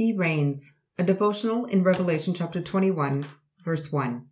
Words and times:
He 0.00 0.14
reigns, 0.14 0.76
a 0.96 1.04
devotional 1.04 1.66
in 1.66 1.82
Revelation 1.82 2.32
chapter 2.32 2.62
21, 2.62 3.26
verse 3.62 3.92
1. 3.92 4.24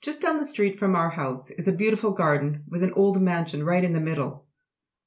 Just 0.00 0.22
down 0.22 0.38
the 0.38 0.48
street 0.48 0.78
from 0.78 0.96
our 0.96 1.10
house 1.10 1.50
is 1.50 1.68
a 1.68 1.72
beautiful 1.72 2.12
garden 2.12 2.64
with 2.66 2.82
an 2.82 2.94
old 2.94 3.20
mansion 3.20 3.66
right 3.66 3.84
in 3.84 3.92
the 3.92 4.00
middle. 4.00 4.46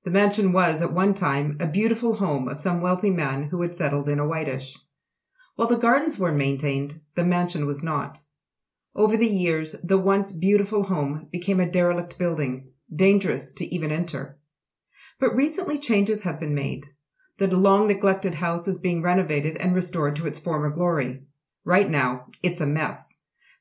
The 0.03 0.11
mansion 0.11 0.53
was, 0.53 0.83
at 0.83 0.93
one 0.93 1.15
time, 1.15 1.57
a 1.59 1.65
beautiful 1.65 2.17
home 2.17 2.47
of 2.47 2.61
some 2.61 2.79
wealthy 2.79 3.09
man 3.09 3.45
who 3.49 3.59
had 3.63 3.73
settled 3.73 4.07
in 4.07 4.19
a 4.19 4.27
whitish. 4.27 4.77
While 5.55 5.67
the 5.67 5.77
gardens 5.77 6.19
were 6.19 6.31
maintained, 6.31 7.01
the 7.15 7.23
mansion 7.23 7.65
was 7.65 7.81
not. 7.81 8.19
Over 8.95 9.17
the 9.17 9.25
years, 9.25 9.75
the 9.81 9.97
once 9.97 10.31
beautiful 10.31 10.83
home 10.83 11.27
became 11.31 11.59
a 11.59 11.67
derelict 11.67 12.19
building, 12.19 12.69
dangerous 12.95 13.51
to 13.55 13.65
even 13.73 13.91
enter. 13.91 14.37
But 15.19 15.35
recently 15.35 15.79
changes 15.79 16.21
have 16.21 16.39
been 16.39 16.53
made. 16.53 16.85
The 17.37 17.47
long 17.47 17.87
neglected 17.87 18.35
house 18.35 18.65
is 18.67 18.79
being 18.79 19.01
renovated 19.01 19.57
and 19.57 19.75
restored 19.75 20.15
to 20.15 20.27
its 20.27 20.39
former 20.39 20.69
glory. 20.69 21.23
Right 21.65 21.89
now, 21.89 22.27
it's 22.41 22.61
a 22.61 22.65
mess. 22.65 23.15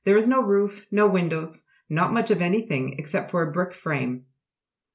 There 0.05 0.17
is 0.17 0.29
no 0.29 0.41
roof, 0.41 0.87
no 0.93 1.09
windows, 1.09 1.63
not 1.89 2.13
much 2.13 2.31
of 2.31 2.41
anything 2.41 2.95
except 2.99 3.31
for 3.31 3.43
a 3.43 3.51
brick 3.51 3.75
frame. 3.75 4.27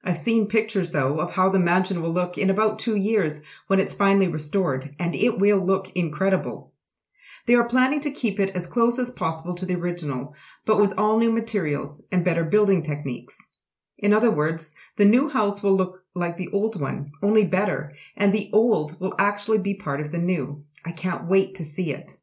I've 0.02 0.18
seen 0.18 0.48
pictures 0.48 0.92
though 0.92 1.20
of 1.20 1.32
how 1.32 1.50
the 1.50 1.60
mansion 1.60 2.02
will 2.02 2.14
look 2.14 2.38
in 2.38 2.50
about 2.50 2.80
two 2.80 2.96
years 2.96 3.42
when 3.68 3.82
it's 3.82 3.96
finally 3.96 4.30
restored, 4.30 4.96
and 4.98 5.14
it 5.14 5.40
will 5.40 5.60
look 5.60 5.92
incredible. 5.94 6.72
They 7.48 7.56
are 7.56 7.68
planning 7.68 8.00
to 8.02 8.12
keep 8.12 8.40
it 8.40 8.56
as 8.56 8.68
close 8.68 8.98
as 8.98 9.12
possible 9.12 9.56
to 9.56 9.66
the 9.66 9.76
original, 9.76 10.36
but 10.66 10.80
with 10.80 10.94
all 10.98 11.20
new 11.20 11.32
materials 11.32 12.02
and 12.12 12.24
better 12.24 12.46
building 12.46 12.84
techniques. 12.84 13.36
In 14.02 14.14
other 14.14 14.32
words, 14.32 14.74
the 14.96 15.06
new 15.06 15.28
house 15.28 15.62
will 15.62 15.76
look 15.76 16.06
like 16.16 16.38
the 16.38 16.50
old 16.54 16.80
one, 16.80 17.12
only 17.22 17.46
better, 17.46 17.94
and 18.16 18.34
the 18.34 18.50
old 18.54 19.00
will 19.02 19.14
actually 19.20 19.58
be 19.58 19.74
part 19.74 20.00
of 20.00 20.12
the 20.12 20.18
new. 20.18 20.64
I 20.86 20.94
can't 20.94 21.28
wait 21.28 21.54
to 21.56 21.66
see 21.66 21.92
it. 21.92 22.18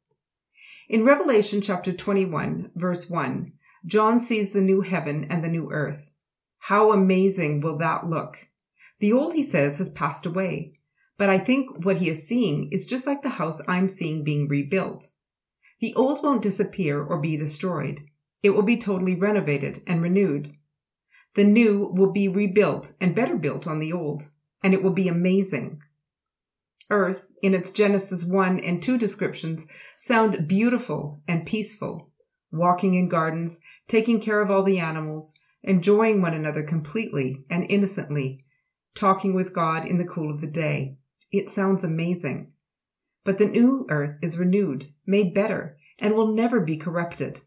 In 0.88 1.04
Revelation 1.04 1.60
chapter 1.60 1.92
21, 1.92 2.70
verse 2.74 3.10
1, 3.10 3.52
John 3.84 4.20
sees 4.20 4.52
the 4.52 4.62
new 4.62 4.80
heaven 4.80 5.26
and 5.28 5.44
the 5.44 5.48
new 5.48 5.70
earth. 5.70 6.10
How 6.60 6.92
amazing 6.92 7.60
will 7.60 7.76
that 7.78 8.08
look? 8.08 8.48
The 8.98 9.12
old, 9.12 9.34
he 9.34 9.42
says, 9.42 9.76
has 9.76 9.90
passed 9.90 10.24
away. 10.24 10.72
But 11.18 11.28
I 11.28 11.38
think 11.38 11.84
what 11.84 11.98
he 11.98 12.08
is 12.08 12.26
seeing 12.26 12.70
is 12.72 12.86
just 12.86 13.06
like 13.06 13.22
the 13.22 13.28
house 13.28 13.60
I'm 13.68 13.88
seeing 13.88 14.24
being 14.24 14.48
rebuilt. 14.48 15.08
The 15.80 15.94
old 15.94 16.22
won't 16.22 16.42
disappear 16.42 17.02
or 17.02 17.20
be 17.20 17.36
destroyed. 17.36 18.00
It 18.42 18.50
will 18.50 18.62
be 18.62 18.78
totally 18.78 19.14
renovated 19.14 19.82
and 19.86 20.02
renewed. 20.02 20.56
The 21.36 21.44
new 21.44 21.92
will 21.92 22.10
be 22.10 22.28
rebuilt 22.28 22.94
and 23.00 23.14
better 23.14 23.36
built 23.36 23.66
on 23.66 23.78
the 23.78 23.92
old, 23.92 24.24
and 24.64 24.74
it 24.74 24.82
will 24.82 24.92
be 24.92 25.06
amazing. 25.06 25.80
Earth, 26.90 27.26
in 27.42 27.52
its 27.52 27.72
Genesis 27.72 28.24
1 28.24 28.58
and 28.60 28.82
2 28.82 28.96
descriptions, 28.96 29.66
sound 29.98 30.48
beautiful 30.48 31.20
and 31.28 31.46
peaceful, 31.46 32.10
walking 32.50 32.94
in 32.94 33.08
gardens, 33.08 33.60
taking 33.86 34.20
care 34.20 34.40
of 34.40 34.50
all 34.50 34.62
the 34.62 34.78
animals, 34.78 35.34
enjoying 35.62 36.22
one 36.22 36.32
another 36.32 36.62
completely 36.62 37.44
and 37.50 37.70
innocently, 37.70 38.40
talking 38.94 39.34
with 39.34 39.52
God 39.52 39.86
in 39.86 39.98
the 39.98 40.06
cool 40.06 40.32
of 40.32 40.40
the 40.40 40.46
day. 40.46 40.96
It 41.30 41.50
sounds 41.50 41.84
amazing. 41.84 42.52
But 43.24 43.36
the 43.38 43.46
new 43.46 43.86
earth 43.90 44.16
is 44.22 44.38
renewed, 44.38 44.86
made 45.06 45.34
better, 45.34 45.76
and 45.98 46.14
will 46.14 46.32
never 46.32 46.60
be 46.60 46.76
corrupted. 46.76 47.40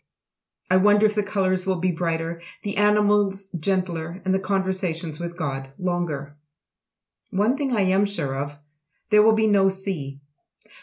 I 0.70 0.78
wonder 0.78 1.06
if 1.06 1.16
the 1.16 1.24
colors 1.24 1.66
will 1.66 1.78
be 1.78 1.92
brighter, 1.92 2.42
the 2.64 2.78
animals 2.78 3.50
gentler, 3.60 4.22
and 4.24 4.34
the 4.34 4.40
conversations 4.40 5.20
with 5.20 5.38
God 5.38 5.72
longer. 5.80 6.36
One 7.32 7.58
thing 7.58 7.76
I 7.76 7.82
am 7.82 8.06
sure 8.06 8.36
of, 8.36 8.58
there 9.10 9.24
will 9.24 9.34
be 9.34 9.48
no 9.48 9.70
sea. 9.70 10.20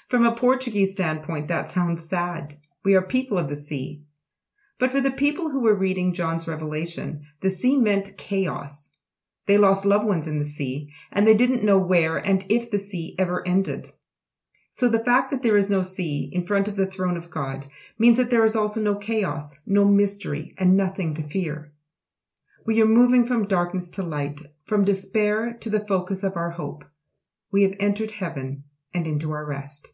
From 0.09 0.27
a 0.27 0.35
Portuguese 0.35 0.93
standpoint, 0.93 1.49
that 1.49 1.71
sounds 1.71 2.09
sad. 2.09 2.55
We 2.85 2.95
are 2.95 3.03
people 3.03 3.39
of 3.39 3.49
the 3.49 3.57
sea. 3.57 4.03
But 4.79 4.91
for 4.91 5.01
the 5.01 5.11
people 5.11 5.51
who 5.51 5.61
were 5.61 5.75
reading 5.75 6.13
John's 6.13 6.49
revelation, 6.49 7.25
the 7.41 7.51
sea 7.51 7.77
meant 7.77 8.19
chaos. 8.19 8.91
They 9.47 9.59
lost 9.59 9.85
loved 9.85 10.05
ones 10.05 10.27
in 10.27 10.39
the 10.39 10.45
sea, 10.45 10.93
and 11.13 11.27
they 11.27 11.37
didn't 11.37 11.65
know 11.65 11.79
where 11.79 12.17
and 12.17 12.45
if 12.49 12.71
the 12.71 12.79
sea 12.79 13.15
ever 13.19 13.47
ended. 13.47 13.91
So 14.77 14.91
the 14.91 14.99
fact 14.99 15.31
that 15.31 15.43
there 15.43 15.57
is 15.57 15.71
no 15.71 15.81
sea 15.81 16.29
in 16.35 16.47
front 16.47 16.69
of 16.69 16.77
the 16.77 16.85
throne 16.85 17.17
of 17.17 17.31
God 17.31 17.65
means 17.99 18.19
that 18.19 18.29
there 18.29 18.45
is 18.45 18.55
also 18.55 18.79
no 18.79 18.95
chaos, 18.95 19.61
no 19.65 19.87
mystery, 19.87 20.55
and 20.59 20.77
nothing 20.77 21.15
to 21.15 21.27
fear. 21.27 21.73
We 22.67 22.83
are 22.83 22.87
moving 22.87 23.27
from 23.27 23.49
darkness 23.49 23.89
to 23.93 24.03
light, 24.03 24.39
from 24.67 24.85
despair 24.85 25.55
to 25.61 25.71
the 25.71 25.81
focus 25.81 26.23
of 26.23 26.37
our 26.37 26.51
hope. 26.51 26.85
We 27.51 27.63
have 27.63 27.73
entered 27.81 28.11
heaven 28.11 28.65
and 28.93 29.07
into 29.07 29.33
our 29.33 29.47
rest. 29.47 29.89